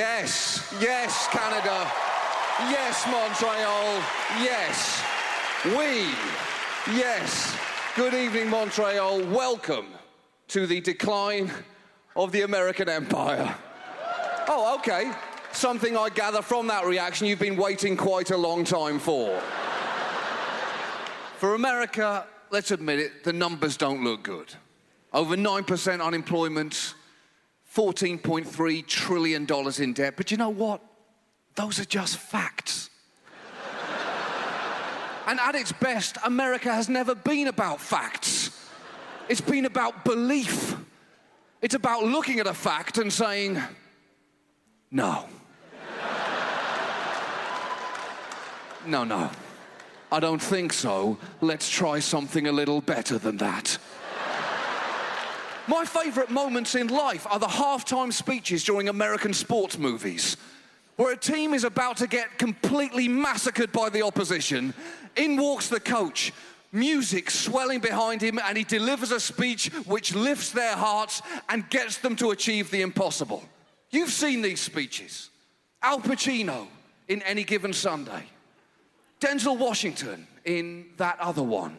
Yes, 0.00 0.66
yes, 0.80 1.28
Canada. 1.28 1.86
Yes, 2.70 3.04
Montreal. 3.06 4.02
Yes, 4.42 5.02
we. 5.76 6.08
Yes. 6.96 7.54
Good 7.96 8.14
evening, 8.14 8.48
Montreal. 8.48 9.22
Welcome 9.26 9.88
to 10.48 10.66
the 10.66 10.80
decline 10.80 11.50
of 12.16 12.32
the 12.32 12.40
American 12.40 12.88
Empire. 12.88 13.54
Oh, 14.48 14.74
okay. 14.78 15.12
Something 15.52 15.98
I 15.98 16.08
gather 16.08 16.40
from 16.40 16.66
that 16.68 16.86
reaction 16.86 17.26
you've 17.26 17.38
been 17.38 17.58
waiting 17.58 17.94
quite 17.94 18.30
a 18.30 18.38
long 18.38 18.64
time 18.64 18.98
for. 18.98 19.38
For 21.36 21.54
America, 21.54 22.26
let's 22.48 22.70
admit 22.70 23.00
it, 23.00 23.22
the 23.22 23.34
numbers 23.34 23.76
don't 23.76 24.02
look 24.02 24.22
good. 24.22 24.54
Over 25.12 25.36
9% 25.36 26.02
unemployment, 26.02 26.94
$14.3 27.74 28.86
trillion 28.86 29.46
in 29.78 29.92
debt. 29.92 30.14
But 30.16 30.30
you 30.30 30.36
know 30.36 30.50
what? 30.50 30.80
Those 31.54 31.78
are 31.78 31.84
just 31.84 32.16
facts. 32.16 32.90
and 35.26 35.38
at 35.38 35.54
its 35.54 35.72
best, 35.72 36.16
America 36.24 36.72
has 36.72 36.88
never 36.88 37.14
been 37.14 37.48
about 37.48 37.80
facts. 37.80 38.50
It's 39.28 39.40
been 39.40 39.66
about 39.66 40.04
belief. 40.04 40.76
It's 41.62 41.74
about 41.74 42.04
looking 42.04 42.40
at 42.40 42.46
a 42.46 42.54
fact 42.54 42.98
and 42.98 43.12
saying, 43.12 43.60
no. 44.90 45.26
no, 48.86 49.04
no. 49.04 49.30
I 50.10 50.18
don't 50.18 50.42
think 50.42 50.72
so. 50.72 51.18
Let's 51.40 51.70
try 51.70 52.00
something 52.00 52.48
a 52.48 52.52
little 52.52 52.80
better 52.80 53.18
than 53.18 53.36
that. 53.36 53.78
My 55.70 55.84
favourite 55.84 56.30
moments 56.30 56.74
in 56.74 56.88
life 56.88 57.28
are 57.30 57.38
the 57.38 57.46
halftime 57.46 58.12
speeches 58.12 58.64
during 58.64 58.88
American 58.88 59.32
sports 59.32 59.78
movies, 59.78 60.36
where 60.96 61.12
a 61.12 61.16
team 61.16 61.54
is 61.54 61.62
about 61.62 61.98
to 61.98 62.08
get 62.08 62.38
completely 62.38 63.06
massacred 63.06 63.70
by 63.70 63.88
the 63.88 64.02
opposition. 64.02 64.74
In 65.14 65.36
walks 65.36 65.68
the 65.68 65.78
coach, 65.78 66.32
music 66.72 67.30
swelling 67.30 67.78
behind 67.78 68.20
him, 68.20 68.40
and 68.40 68.58
he 68.58 68.64
delivers 68.64 69.12
a 69.12 69.20
speech 69.20 69.68
which 69.86 70.12
lifts 70.12 70.50
their 70.50 70.74
hearts 70.74 71.22
and 71.48 71.70
gets 71.70 71.98
them 71.98 72.16
to 72.16 72.32
achieve 72.32 72.72
the 72.72 72.82
impossible. 72.82 73.44
You've 73.90 74.10
seen 74.10 74.42
these 74.42 74.60
speeches. 74.60 75.30
Al 75.84 76.00
Pacino 76.00 76.66
in 77.06 77.22
Any 77.22 77.44
Given 77.44 77.72
Sunday, 77.72 78.24
Denzel 79.20 79.56
Washington 79.56 80.26
in 80.44 80.86
that 80.96 81.20
other 81.20 81.44
one. 81.44 81.78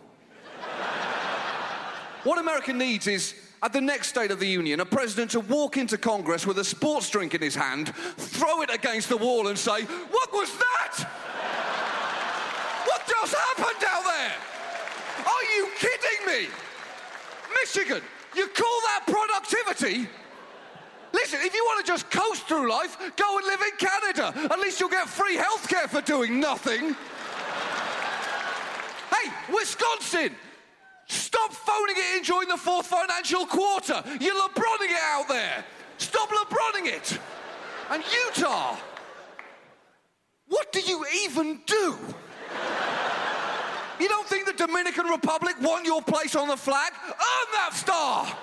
what 2.23 2.39
America 2.39 2.71
needs 2.71 3.07
is 3.07 3.35
at 3.63 3.73
the 3.73 3.81
next 3.81 4.07
State 4.07 4.31
of 4.31 4.39
the 4.39 4.47
Union, 4.47 4.79
a 4.79 4.85
president 4.85 5.31
to 5.31 5.39
walk 5.39 5.77
into 5.77 5.97
Congress 5.97 6.47
with 6.47 6.57
a 6.57 6.63
sports 6.63 7.09
drink 7.09 7.35
in 7.35 7.41
his 7.41 7.55
hand, 7.55 7.93
throw 8.17 8.61
it 8.61 8.73
against 8.73 9.09
the 9.09 9.17
wall, 9.17 9.47
and 9.47 9.57
say, 9.57 9.83
What 9.83 10.33
was 10.33 10.51
that? 10.57 11.07
what 12.85 13.07
just 13.07 13.35
happened 13.35 13.85
out 13.87 14.03
there? 14.03 14.33
Are 15.27 15.43
you 15.55 15.69
kidding 15.77 16.25
me? 16.25 16.49
Michigan, 17.61 18.01
you 18.35 18.47
call 18.47 18.79
that 18.87 19.03
productivity? 19.05 20.07
Listen, 21.13 21.39
if 21.43 21.53
you 21.53 21.63
want 21.65 21.85
to 21.85 21.91
just 21.91 22.09
coast 22.09 22.47
through 22.47 22.69
life, 22.69 22.97
go 23.15 23.37
and 23.37 23.45
live 23.45 23.61
in 23.61 23.77
Canada. 23.77 24.33
At 24.51 24.59
least 24.59 24.79
you'll 24.79 24.89
get 24.89 25.07
free 25.07 25.37
healthcare 25.37 25.87
for 25.89 26.01
doing 26.01 26.39
nothing. 26.39 26.95
hey, 29.11 29.31
Wisconsin, 29.53 30.35
Stop 31.11 31.51
phoning 31.51 31.95
it 31.97 32.17
in 32.17 32.23
during 32.23 32.47
the 32.47 32.55
fourth 32.55 32.87
financial 32.87 33.45
quarter. 33.45 34.01
You're 34.21 34.33
LeBroning 34.33 34.91
it 34.91 35.01
out 35.03 35.27
there. 35.27 35.65
Stop 35.97 36.29
LeBroning 36.29 36.85
it. 36.85 37.19
And 37.89 38.01
Utah, 38.27 38.77
what 40.47 40.71
do 40.71 40.79
you 40.79 41.05
even 41.25 41.59
do? 41.65 41.97
You 43.99 44.07
don't 44.07 44.25
think 44.25 44.45
the 44.45 44.53
Dominican 44.53 45.07
Republic 45.07 45.55
won 45.59 45.83
your 45.83 46.01
place 46.01 46.33
on 46.33 46.47
the 46.47 46.55
flag? 46.55 46.93
Earn 47.05 47.47
that 47.55 47.71
star! 47.73 48.37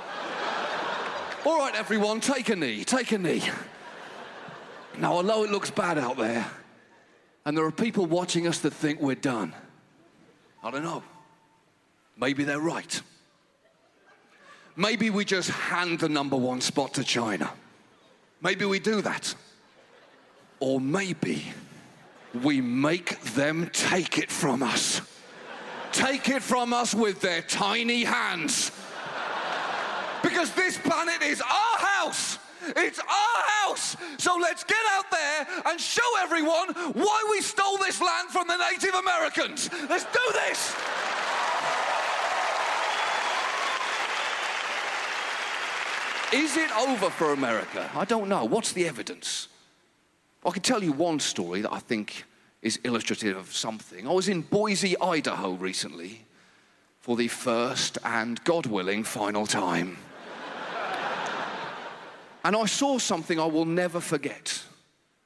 All 1.47 1.59
right, 1.59 1.75
everyone, 1.75 2.21
take 2.21 2.51
a 2.51 2.57
knee, 2.57 2.85
take 2.85 3.13
a 3.13 3.19
knee. 3.19 3.43
Now, 4.99 5.23
know 5.23 5.43
it 5.43 5.51
looks 5.51 5.71
bad 5.71 5.97
out 5.97 6.19
there, 6.19 6.47
and 7.47 7.57
there 7.57 7.65
are 7.65 7.73
people 7.73 8.05
watching 8.05 8.47
us 8.47 8.59
that 8.59 8.75
think 8.75 9.01
we're 9.01 9.15
done. 9.15 9.55
I 10.63 10.71
don't 10.71 10.85
know. 10.85 11.03
Maybe 12.21 12.45
they're 12.45 12.61
right. 12.61 13.01
Maybe 14.77 15.11
we 15.11 15.25
just 15.25 15.51
hand 15.51 16.01
the 16.01 16.09
number 16.09 16.37
one 16.37 16.61
spot 16.61 16.95
to 16.95 17.05
China. 17.05 17.51
Maybe 18.41 18.65
we 18.65 18.79
do 18.79 19.01
that. 19.03 19.35
Or 20.61 20.81
maybe 20.81 21.45
we 22.43 22.61
make 22.61 23.21
them 23.35 23.71
take 23.73 24.19
it 24.19 24.31
from 24.31 24.63
us. 24.63 25.01
Take 25.93 26.29
it 26.29 26.43
from 26.43 26.73
us 26.73 26.95
with 26.95 27.21
their 27.21 27.43
tiny 27.43 28.05
hands. 28.05 28.71
Because 30.23 30.53
this 30.53 30.77
planet 30.79 31.23
is 31.23 31.41
our 31.41 31.79
house. 31.79 32.39
It's 32.77 32.99
our 32.99 33.43
house. 33.63 33.97
So 34.19 34.37
let's 34.37 34.65
get 34.65 34.79
out 34.91 35.11
there 35.11 35.47
and 35.67 35.81
show 35.81 36.03
everyone 36.21 36.75
why 36.93 37.27
we 37.31 37.41
stole 37.41 37.79
this 37.79 38.01
land 38.01 38.29
from 38.31 38.49
the 38.49 38.57
Native 38.57 38.95
Americans. 38.95 39.71
Let's 39.89 40.05
do 40.05 40.33
this. 40.33 40.75
Is 46.33 46.59
it 46.59 46.71
over 46.77 47.09
for 47.09 47.33
America? 47.33 47.91
I 47.95 48.05
don't 48.05 48.29
know. 48.29 48.45
What's 48.45 48.73
the 48.73 48.87
evidence? 48.87 49.49
I 50.45 50.51
can 50.51 50.61
tell 50.61 50.85
you 50.85 50.93
one 50.93 51.21
story 51.21 51.63
that 51.63 51.73
I 51.73 51.79
think 51.79 52.25
is 52.61 52.79
illustrative 52.85 53.37
of 53.37 53.55
something. 53.55 54.07
I 54.07 54.13
was 54.13 54.29
in 54.29 54.43
Boise, 54.43 54.99
Idaho 55.01 55.53
recently 55.53 56.27
for 57.01 57.17
the 57.17 57.29
first 57.29 57.97
and, 58.05 58.43
God 58.45 58.67
willing, 58.67 59.05
final 59.05 59.47
time. 59.47 59.97
and 62.45 62.55
I 62.55 62.67
saw 62.67 62.99
something 62.99 63.41
I 63.41 63.47
will 63.47 63.65
never 63.65 63.99
forget. 63.99 64.63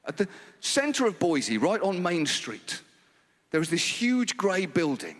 At 0.05 0.15
the 0.15 0.29
center 0.61 1.05
of 1.05 1.19
Boise, 1.19 1.57
right 1.57 1.81
on 1.81 2.01
Main 2.01 2.25
Street, 2.25 2.81
there 3.51 3.61
is 3.61 3.69
this 3.69 3.85
huge 3.85 4.37
grey 4.37 4.65
building. 4.65 5.17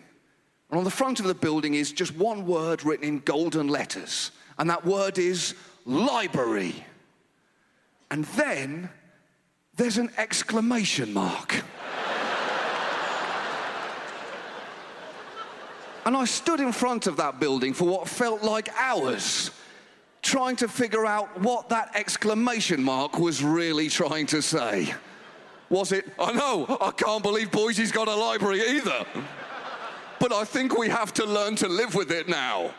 And 0.70 0.78
on 0.78 0.84
the 0.84 0.90
front 0.90 1.20
of 1.20 1.26
the 1.26 1.34
building 1.34 1.74
is 1.74 1.92
just 1.92 2.16
one 2.16 2.46
word 2.46 2.86
written 2.86 3.06
in 3.06 3.18
golden 3.20 3.68
letters, 3.68 4.30
and 4.56 4.70
that 4.70 4.86
word 4.86 5.18
is 5.18 5.54
library. 5.84 6.84
And 8.10 8.24
then 8.36 8.88
there's 9.76 9.98
an 9.98 10.10
exclamation 10.16 11.12
mark. 11.12 11.54
and 16.04 16.16
I 16.16 16.24
stood 16.24 16.60
in 16.60 16.72
front 16.72 17.06
of 17.06 17.16
that 17.16 17.40
building 17.40 17.72
for 17.72 17.84
what 17.84 18.08
felt 18.08 18.42
like 18.42 18.68
hours, 18.78 19.50
trying 20.22 20.56
to 20.56 20.68
figure 20.68 21.06
out 21.06 21.40
what 21.40 21.68
that 21.70 21.90
exclamation 21.94 22.82
mark 22.82 23.18
was 23.18 23.42
really 23.42 23.88
trying 23.88 24.26
to 24.26 24.42
say. 24.42 24.94
Was 25.70 25.92
it, 25.92 26.06
I 26.18 26.32
know, 26.32 26.78
I 26.80 26.90
can't 26.90 27.22
believe 27.22 27.50
Boise's 27.50 27.90
got 27.90 28.06
a 28.06 28.14
library 28.14 28.60
either. 28.68 29.04
but 30.20 30.32
I 30.32 30.44
think 30.44 30.78
we 30.78 30.88
have 30.88 31.12
to 31.14 31.24
learn 31.24 31.56
to 31.56 31.68
live 31.68 31.94
with 31.94 32.10
it 32.10 32.28
now. 32.28 32.74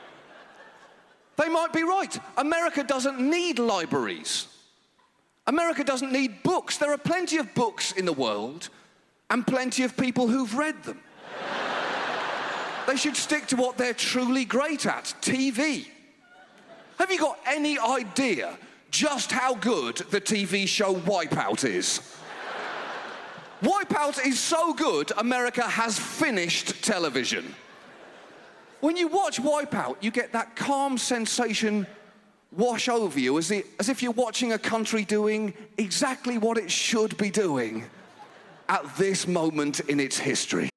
They 1.38 1.50
might 1.50 1.74
be 1.74 1.84
right. 1.84 2.18
America 2.38 2.84
doesn't 2.84 3.20
need 3.20 3.60
libraries. 3.60 4.48
America 5.48 5.84
doesn't 5.84 6.12
need 6.12 6.44
books. 6.44 6.78
There 6.78 6.92
are 6.92 6.98
plenty 6.98 7.38
of 7.38 7.54
books 7.54 7.92
in 7.92 8.06
the 8.06 8.14
world 8.14 8.70
and 9.30 9.46
plenty 9.46 9.84
of 9.84 9.96
people 9.98 10.28
who've 10.28 10.56
read 10.56 10.82
them. 10.84 11.00
they 12.88 12.96
should 12.96 13.16
stick 13.16 13.48
to 13.48 13.56
what 13.56 13.78
they're 13.78 13.94
truly 13.94 14.46
great 14.46 14.86
at 14.86 15.14
TV. 15.22 15.88
Have 16.98 17.12
you 17.12 17.20
got 17.20 17.40
any 17.46 17.78
idea 17.78 18.58
just 18.90 19.31
how 19.31 19.56
good 19.56 19.98
the 19.98 20.22
TV 20.22 20.68
show 20.68 20.96
Wipeout 20.96 21.68
is? 21.68 22.00
Wipeout 23.62 24.26
is 24.26 24.40
so 24.40 24.74
good, 24.74 25.12
America 25.18 25.64
has 25.64 25.98
finished 25.98 26.84
television. 26.84 27.54
When 28.86 28.98
you 28.98 29.08
watch 29.08 29.42
Wipeout, 29.42 29.96
you 30.02 30.12
get 30.12 30.32
that 30.34 30.56
calm 30.56 31.00
sensation 31.00 31.88
wash 32.52 32.88
over 32.88 33.20
you 33.20 33.40
as, 33.40 33.52
as 33.80 33.90
if 33.90 34.04
you're 34.04 34.12
watching 34.12 34.54
a 34.54 34.60
country 34.60 35.04
doing 35.04 35.56
exactly 35.80 36.38
what 36.38 36.60
it 36.60 36.70
should 36.70 37.18
be 37.18 37.32
doing 37.32 37.86
at 38.70 38.84
this 38.96 39.28
moment 39.28 39.80
in 39.80 40.00
its 40.00 40.20
history. 40.20 40.70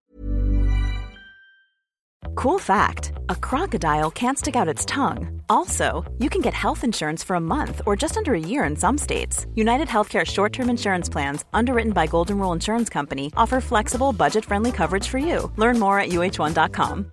Cool 2.34 2.58
fact 2.58 3.12
a 3.28 3.37
crocodile 3.37 4.11
can't 4.11 4.38
stick 4.38 4.56
out 4.56 4.75
its 4.75 4.87
tongue. 4.87 5.43
Also, 5.50 6.11
you 6.16 6.31
can 6.31 6.40
get 6.40 6.54
health 6.54 6.84
insurance 6.84 7.22
for 7.22 7.37
a 7.37 7.40
month 7.56 7.82
or 7.84 7.94
just 7.94 8.16
under 8.16 8.32
a 8.32 8.40
year 8.40 8.64
in 8.64 8.75
some 8.75 8.96
states. 8.96 9.46
United 9.54 9.87
Healthcare 9.87 10.25
short 10.25 10.54
term 10.54 10.70
insurance 10.70 11.11
plans, 11.11 11.44
underwritten 11.52 11.93
by 11.93 12.06
Golden 12.06 12.38
Rule 12.38 12.54
Insurance 12.54 12.88
Company, 12.88 13.31
offer 13.37 13.61
flexible, 13.61 14.14
budget 14.14 14.46
friendly 14.46 14.72
coverage 14.72 15.08
for 15.08 15.19
you. 15.19 15.52
Learn 15.56 15.78
more 15.78 16.00
at 16.00 16.08
uh1.com. 16.08 17.12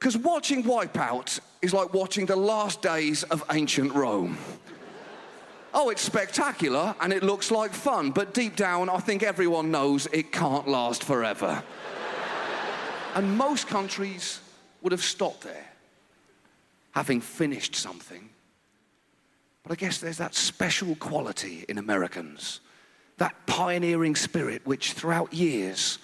Cuz 0.00 0.16
watching 0.16 0.64
Wipeout 0.64 1.40
is 1.60 1.74
like 1.74 1.92
watching 1.92 2.26
the 2.26 2.36
last 2.36 2.80
days 2.80 3.22
of 3.24 3.44
ancient 3.50 3.92
Rome. 3.92 4.38
Oh, 5.72 5.90
it's 5.90 6.02
spectacular 6.02 6.94
and 7.00 7.12
it 7.12 7.22
looks 7.22 7.50
like 7.50 7.72
fun, 7.72 8.10
but 8.10 8.34
deep 8.34 8.56
down, 8.56 8.88
I 8.88 8.98
think 8.98 9.22
everyone 9.22 9.70
knows 9.70 10.08
it 10.12 10.32
can't 10.32 10.66
last 10.66 11.04
forever. 11.04 11.62
and 13.14 13.36
most 13.36 13.68
countries 13.68 14.40
would 14.82 14.92
have 14.92 15.02
stopped 15.02 15.42
there, 15.42 15.66
having 16.92 17.20
finished 17.20 17.76
something. 17.76 18.30
But 19.62 19.72
I 19.72 19.74
guess 19.76 19.98
there's 19.98 20.18
that 20.18 20.34
special 20.34 20.96
quality 20.96 21.64
in 21.68 21.78
Americans, 21.78 22.60
that 23.18 23.34
pioneering 23.46 24.16
spirit 24.16 24.62
which 24.64 24.92
throughout 24.92 25.32
years 25.34 25.98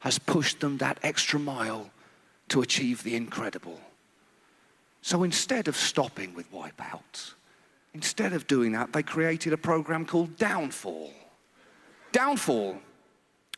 has 0.00 0.18
pushed 0.18 0.60
them 0.60 0.78
that 0.78 0.98
extra 1.02 1.38
mile 1.38 1.90
to 2.54 2.62
achieve 2.62 3.02
the 3.02 3.14
incredible. 3.14 3.78
So 5.02 5.22
instead 5.22 5.68
of 5.68 5.76
stopping 5.76 6.34
with 6.34 6.50
wipeouts, 6.52 7.34
Instead 7.94 8.32
of 8.32 8.46
doing 8.48 8.72
that, 8.72 8.92
they 8.92 9.02
created 9.02 9.52
a 9.52 9.56
program 9.56 10.04
called 10.04 10.36
Downfall. 10.36 11.12
Downfall 12.10 12.78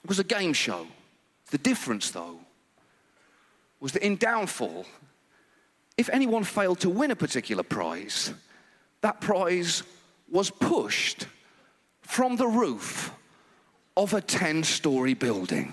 was 0.06 0.18
a 0.18 0.24
game 0.24 0.52
show. 0.52 0.86
The 1.50 1.58
difference, 1.58 2.10
though, 2.10 2.38
was 3.80 3.92
that 3.92 4.04
in 4.04 4.16
Downfall, 4.16 4.84
if 5.96 6.10
anyone 6.10 6.44
failed 6.44 6.80
to 6.80 6.90
win 6.90 7.10
a 7.10 7.16
particular 7.16 7.62
prize, 7.62 8.34
that 9.00 9.20
prize 9.22 9.82
was 10.30 10.50
pushed 10.50 11.26
from 12.02 12.36
the 12.36 12.46
roof 12.46 13.12
of 13.96 14.12
a 14.12 14.20
10 14.20 14.64
story 14.64 15.14
building. 15.14 15.72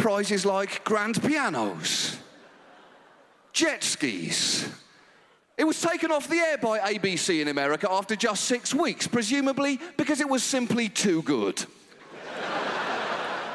Prizes 0.00 0.46
like 0.46 0.82
grand 0.84 1.22
pianos, 1.22 2.18
jet 3.52 3.84
skis, 3.84 4.66
it 5.58 5.64
was 5.64 5.78
taken 5.78 6.10
off 6.10 6.26
the 6.26 6.38
air 6.38 6.56
by 6.56 6.78
ABC 6.78 7.42
in 7.42 7.48
America 7.48 7.86
after 7.90 8.16
just 8.16 8.46
six 8.46 8.72
weeks, 8.72 9.06
presumably 9.06 9.78
because 9.98 10.22
it 10.22 10.26
was 10.30 10.42
simply 10.42 10.88
too 10.88 11.20
good. 11.20 11.62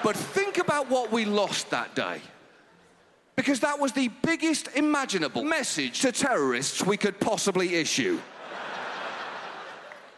but 0.03 0.15
think 0.15 0.59
about 0.59 0.87
what 0.87 1.11
we 1.11 1.25
lost 1.25 1.71
that 1.71 1.95
day. 1.95 2.21
Because 3.35 3.59
that 3.61 3.79
was 3.79 3.91
the 3.91 4.09
biggest 4.21 4.69
imaginable 4.75 5.43
message 5.43 6.01
to 6.01 6.11
terrorists 6.11 6.85
we 6.85 6.95
could 6.95 7.19
possibly 7.19 7.73
issue. 7.73 8.19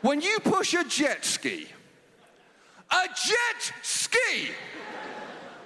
when 0.02 0.20
you 0.20 0.40
push 0.42 0.74
a 0.74 0.84
jet 0.84 1.24
ski, 1.24 1.68
a 2.92 3.08
jet 3.08 3.74
ski, 3.82 4.52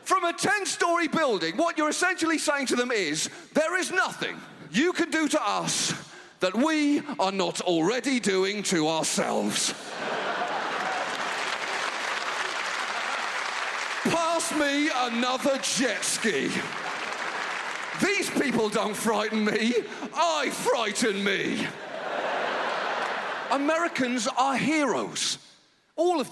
from 0.04 0.24
a 0.24 0.34
10 0.34 0.66
story 0.66 1.08
building, 1.08 1.58
what 1.58 1.78
you're 1.78 1.90
essentially 1.90 2.38
saying 2.38 2.68
to 2.68 2.76
them 2.76 2.92
is 2.92 3.30
there 3.54 3.78
is 3.78 3.92
nothing 3.92 4.36
you 4.72 4.94
can 4.94 5.10
do 5.10 5.28
to 5.28 5.42
us 5.42 5.94
that 6.40 6.56
we 6.56 7.02
are 7.20 7.32
not 7.32 7.62
already 7.62 8.20
doing 8.20 8.64
to 8.64 8.88
ourselves. 8.88 9.74
Pass 14.04 14.52
me 14.58 14.90
another 14.94 15.60
jet 15.60 16.04
ski. 16.04 16.50
These 18.02 18.32
people 18.32 18.70
don't 18.70 18.96
frighten 18.96 19.46
me, 19.46 19.76
I 20.16 20.50
frighten 20.50 21.24
me. 21.24 21.68
Americans 23.52 24.28
are 24.38 24.58
heroes. 24.58 25.38
All 25.96 26.20
of 26.20 26.32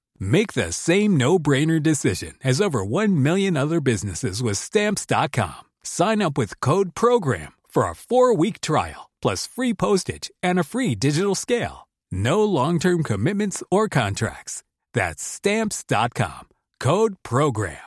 Make 0.23 0.53
the 0.53 0.71
same 0.71 1.17
no-brainer 1.17 1.81
decision 1.81 2.35
as 2.43 2.61
over 2.61 2.85
1 2.85 3.23
million 3.23 3.57
other 3.57 3.81
businesses 3.81 4.43
with 4.43 4.59
Stamps.com. 4.59 5.63
Sign 5.81 6.21
up 6.21 6.37
with 6.37 6.59
Code 6.59 6.93
PROGRAM 6.93 7.53
for 7.67 7.89
a 7.89 7.95
four-week 7.95 8.61
trial, 8.61 9.09
plus 9.19 9.47
free 9.47 9.73
postage 9.73 10.29
and 10.43 10.59
a 10.59 10.63
free 10.63 10.93
digital 10.93 11.33
scale. 11.33 11.87
No 12.11 12.43
long-term 12.43 13.01
commitments 13.01 13.63
or 13.71 13.89
contracts. 13.89 14.61
That's 14.93 15.23
Stamps.com. 15.23 16.49
Code 16.79 17.15
PROGRAM. 17.23 17.77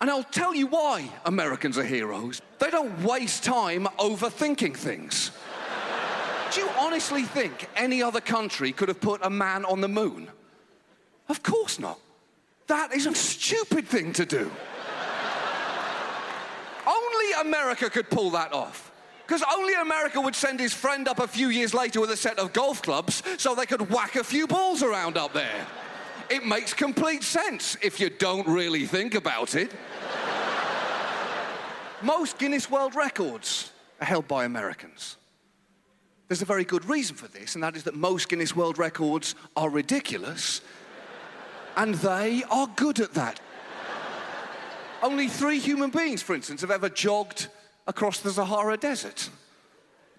And 0.00 0.08
I'll 0.08 0.22
tell 0.22 0.54
you 0.54 0.68
why 0.68 1.10
Americans 1.24 1.76
are 1.78 1.84
heroes. 1.84 2.40
They 2.60 2.70
don't 2.70 3.02
waste 3.02 3.42
time 3.42 3.88
overthinking 3.98 4.76
things. 4.76 5.32
You 6.56 6.68
honestly 6.78 7.22
think 7.22 7.68
any 7.76 8.02
other 8.02 8.20
country 8.20 8.72
could 8.72 8.88
have 8.88 9.00
put 9.00 9.20
a 9.24 9.30
man 9.30 9.64
on 9.64 9.80
the 9.80 9.88
moon? 9.88 10.28
Of 11.28 11.42
course 11.42 11.78
not. 11.78 11.98
That 12.66 12.92
is 12.92 13.06
a 13.06 13.14
stupid 13.14 13.86
thing 13.86 14.12
to 14.14 14.24
do. 14.24 14.50
only 16.86 17.32
America 17.40 17.90
could 17.90 18.10
pull 18.10 18.30
that 18.30 18.52
off. 18.52 18.92
Because 19.26 19.42
only 19.52 19.74
America 19.74 20.20
would 20.20 20.36
send 20.36 20.60
his 20.60 20.72
friend 20.72 21.08
up 21.08 21.18
a 21.18 21.26
few 21.26 21.48
years 21.48 21.74
later 21.74 22.00
with 22.00 22.10
a 22.10 22.16
set 22.16 22.38
of 22.38 22.52
golf 22.52 22.80
clubs 22.80 23.22
so 23.38 23.54
they 23.54 23.66
could 23.66 23.90
whack 23.90 24.14
a 24.14 24.22
few 24.22 24.46
balls 24.46 24.82
around 24.82 25.16
up 25.16 25.32
there. 25.32 25.66
It 26.30 26.44
makes 26.44 26.72
complete 26.72 27.24
sense 27.24 27.76
if 27.82 27.98
you 27.98 28.08
don't 28.08 28.46
really 28.46 28.86
think 28.86 29.14
about 29.14 29.54
it. 29.56 29.72
Most 32.02 32.38
Guinness 32.38 32.70
World 32.70 32.94
Records 32.94 33.72
are 34.00 34.06
held 34.06 34.28
by 34.28 34.44
Americans. 34.44 35.16
There's 36.28 36.42
a 36.42 36.46
very 36.46 36.64
good 36.64 36.84
reason 36.88 37.14
for 37.14 37.28
this, 37.28 37.54
and 37.54 37.62
that 37.62 37.76
is 37.76 37.84
that 37.84 37.94
most 37.94 38.28
Guinness 38.28 38.56
World 38.56 38.78
Records 38.78 39.36
are 39.56 39.70
ridiculous, 39.70 40.60
and 41.76 41.94
they 41.96 42.42
are 42.50 42.66
good 42.74 42.98
at 42.98 43.14
that. 43.14 43.40
Only 45.02 45.28
three 45.28 45.60
human 45.60 45.90
beings, 45.90 46.22
for 46.22 46.34
instance, 46.34 46.62
have 46.62 46.70
ever 46.72 46.88
jogged 46.88 47.46
across 47.86 48.18
the 48.18 48.32
Sahara 48.32 48.76
Desert. 48.76 49.30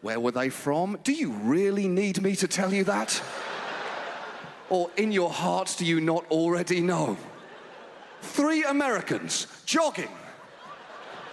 Where 0.01 0.19
were 0.19 0.31
they 0.31 0.49
from? 0.49 0.97
Do 1.03 1.11
you 1.11 1.31
really 1.31 1.89
need 1.89 2.21
me 2.21 2.35
to 2.37 2.47
tell 2.47 2.73
you 2.73 2.85
that? 2.85 3.21
Or 4.69 4.89
in 4.95 5.11
your 5.11 5.29
hearts, 5.29 5.75
do 5.75 5.85
you 5.85 5.99
not 5.99 6.25
already 6.31 6.79
know? 6.79 7.17
Three 8.21 8.63
Americans 8.63 9.47
jogging 9.65 10.11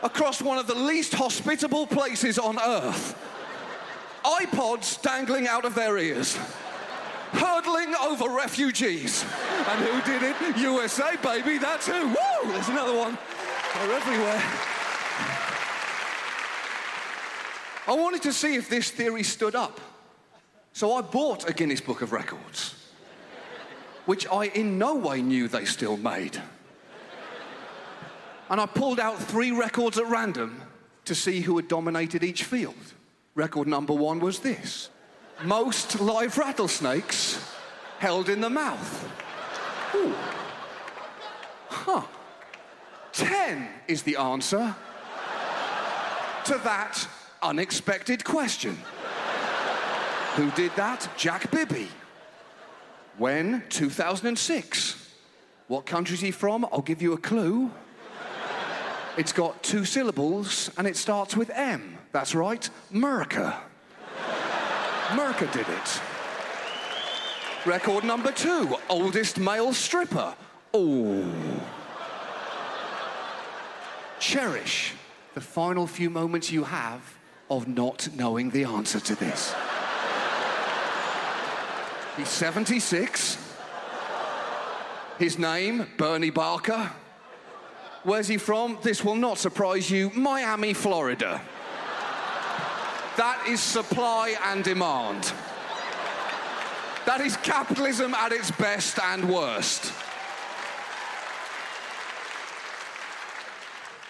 across 0.03 0.43
one 0.43 0.59
of 0.59 0.67
the 0.67 0.75
least 0.75 1.15
hospitable 1.15 1.87
places 1.87 2.39
on 2.39 2.59
earth. 2.59 3.17
iPods 4.25 5.01
dangling 5.03 5.47
out 5.47 5.65
of 5.65 5.75
their 5.75 5.99
ears, 5.99 6.37
hurdling 7.33 7.95
over 7.97 8.29
refugees. 8.29 9.23
And 9.69 9.85
who 9.85 10.13
did 10.13 10.23
it? 10.23 10.57
USA, 10.57 11.17
baby, 11.23 11.59
that's 11.59 11.87
who. 11.87 12.09
Woo! 12.09 12.53
There's 12.53 12.69
another 12.69 12.97
one. 12.97 13.19
They're 13.75 13.97
everywhere. 13.97 14.43
I 17.87 17.93
wanted 17.93 18.23
to 18.23 18.33
see 18.33 18.55
if 18.55 18.71
this 18.71 18.91
theory 18.91 19.23
stood 19.23 19.55
up. 19.55 19.79
So 20.73 20.95
I 20.95 21.03
bought 21.03 21.49
a 21.49 21.53
Guinness 21.53 21.83
Book 21.83 22.01
of 22.01 22.13
Records, 22.13 22.75
which 24.07 24.27
I 24.27 24.47
in 24.47 24.79
no 24.79 24.95
way 24.95 25.21
knew 25.21 25.49
they 25.49 25.67
still 25.67 25.97
made. 25.99 26.41
And 28.49 28.61
I 28.61 28.67
pulled 28.67 29.01
out 29.01 29.19
three 29.19 29.51
records 29.51 29.99
at 29.99 30.07
random 30.07 30.63
to 31.05 31.15
see 31.15 31.41
who 31.41 31.57
had 31.57 31.69
dominated 31.69 32.25
each 32.25 32.45
field. 32.45 32.94
Record 33.35 33.67
number 33.67 33.93
one 33.93 34.21
was 34.21 34.39
this 34.39 34.91
most 35.43 36.01
live 36.01 36.39
rattlesnakes 36.39 37.53
held 37.99 38.29
in 38.29 38.41
the 38.41 38.51
mouth. 38.51 39.11
Ooh. 39.97 40.15
Huh. 41.69 42.03
Ten 43.13 43.69
is 43.89 44.03
the 44.03 44.17
answer 44.17 44.75
to 46.45 46.61
that 46.65 47.09
unexpected 47.43 48.25
question. 48.25 48.79
Who 50.35 50.51
did 50.53 50.73
that? 50.77 51.09
Jack 51.17 51.51
Bibby. 51.51 51.89
When? 53.19 53.65
2006. 53.69 55.11
What 55.69 55.87
country 55.87 56.15
is 56.15 56.21
he 56.21 56.31
from? 56.31 56.65
I'll 56.67 56.83
give 56.83 57.03
you 57.03 57.13
a 57.13 57.19
clue. 57.19 57.71
It's 59.17 59.33
got 59.33 59.63
two 59.63 59.85
syllables 59.85 60.71
and 60.77 60.87
it 60.87 60.97
starts 60.97 61.37
with 61.37 61.51
M. 61.51 61.99
That's 62.13 62.35
right, 62.35 62.69
Merca. 62.93 63.57
Merca 65.09 65.53
did 65.53 65.69
it. 65.69 66.01
Record 67.67 68.05
number 68.05 68.33
two, 68.33 68.77
oldest 68.89 69.39
male 69.39 69.73
stripper. 69.73 70.35
Oh. 70.73 71.33
Cherish 74.19 74.95
the 75.35 75.41
final 75.41 75.87
few 75.87 76.11
moments 76.11 76.51
you 76.51 76.65
have 76.65 77.19
of 77.51 77.69
not 77.69 78.09
knowing 78.17 78.51
the 78.51 78.65
answer 78.65 78.99
to 78.99 79.15
this. 79.15 79.55
He's 82.17 82.29
76. 82.29 83.39
His 85.19 85.39
name, 85.39 85.87
Bernie 85.97 86.31
Barker. 86.31 86.91
Where's 88.05 88.29
he 88.29 88.37
from? 88.37 88.79
This 88.83 89.03
will 89.03 89.17
not 89.17 89.39
surprise 89.39 89.91
you 89.91 90.11
Miami, 90.11 90.75
Florida. 90.75 91.41
That 93.17 93.47
is 93.49 93.61
supply 93.61 94.37
and 94.45 94.63
demand. 94.63 95.33
That 97.07 97.21
is 97.21 97.37
capitalism 97.39 98.15
at 98.15 98.33
its 98.33 98.51
best 98.51 98.99
and 98.99 99.29
worst. 99.29 99.93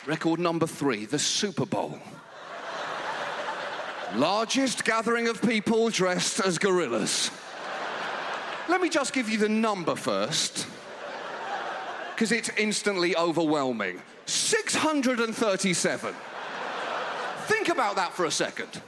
Record 0.06 0.40
number 0.40 0.66
three, 0.66 1.06
the 1.06 1.18
Super 1.18 1.64
Bowl. 1.64 1.98
Largest 4.16 4.84
gathering 4.84 5.28
of 5.28 5.40
people 5.40 5.88
dressed 5.90 6.40
as 6.40 6.58
gorillas. 6.58 7.30
Let 8.68 8.80
me 8.80 8.88
just 8.88 9.12
give 9.12 9.28
you 9.28 9.38
the 9.38 9.48
number 9.48 9.94
first, 9.94 10.66
because 12.14 12.32
it's 12.32 12.50
instantly 12.56 13.16
overwhelming 13.16 14.00
637. 14.26 16.14
Think 17.46 17.68
about 17.68 17.96
that 17.96 18.12
for 18.14 18.24
a 18.24 18.30
second. 18.30 18.80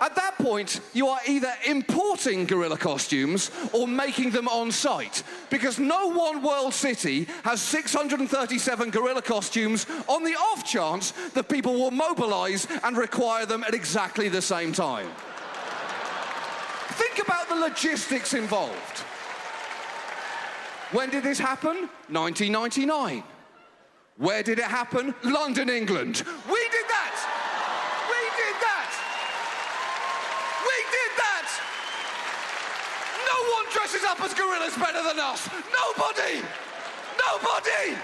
At 0.00 0.16
that 0.16 0.38
point, 0.38 0.80
you 0.94 1.08
are 1.08 1.20
either 1.28 1.52
importing 1.66 2.46
gorilla 2.46 2.78
costumes 2.78 3.50
or 3.74 3.86
making 3.86 4.30
them 4.30 4.48
on 4.48 4.72
site, 4.72 5.22
because 5.50 5.78
no 5.78 6.08
one 6.08 6.42
world 6.42 6.72
city 6.72 7.28
has 7.44 7.60
637 7.60 8.90
gorilla 8.90 9.20
costumes 9.20 9.86
on 10.08 10.24
the 10.24 10.34
off 10.34 10.64
chance 10.64 11.10
that 11.34 11.50
people 11.50 11.74
will 11.74 11.90
mobilize 11.90 12.66
and 12.82 12.96
require 12.96 13.44
them 13.44 13.62
at 13.62 13.74
exactly 13.74 14.30
the 14.30 14.40
same 14.40 14.72
time. 14.72 15.06
Think 16.92 17.18
about 17.22 17.50
the 17.50 17.56
logistics 17.56 18.32
involved. 18.32 19.04
When 20.92 21.08
did 21.10 21.22
this 21.22 21.38
happen? 21.38 21.88
1999. 22.08 23.22
Where 24.16 24.42
did 24.42 24.58
it 24.58 24.64
happen? 24.64 25.14
London, 25.22 25.70
England. 25.70 26.24
We 26.50 26.60
did 26.68 26.86
that! 26.88 27.16
We 28.10 28.22
did 28.36 28.56
that! 28.60 28.90
We 30.66 30.76
did 30.90 31.12
that! 31.16 31.48
No 33.24 33.38
one 33.54 33.66
dresses 33.72 34.04
up 34.04 34.20
as 34.20 34.34
gorillas 34.34 34.76
better 34.76 35.02
than 35.02 35.18
us! 35.20 35.48
Nobody! 35.72 36.42
Nobody! 37.30 37.96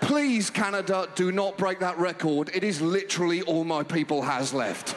Please, 0.00 0.50
Canada, 0.50 1.08
do 1.14 1.30
not 1.30 1.56
break 1.56 1.78
that 1.78 1.96
record. 1.98 2.50
It 2.52 2.64
is 2.64 2.80
literally 2.80 3.42
all 3.42 3.64
my 3.64 3.82
people 3.82 4.22
has 4.22 4.52
left. 4.52 4.96